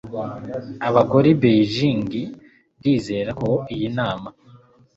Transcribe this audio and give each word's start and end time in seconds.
abagore 0.87 1.27
i 1.33 1.37
beijing. 1.41 2.11
ndizera 2.79 3.31
ko 3.41 3.49
iyi 3.73 3.87
nama 3.97 4.29